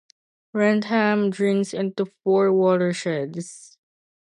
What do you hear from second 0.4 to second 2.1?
Wrentham drains into